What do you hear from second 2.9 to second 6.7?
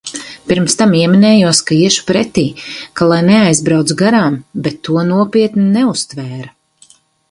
ka lai neaizbrauc garām, bet to nopietni neuztvēra.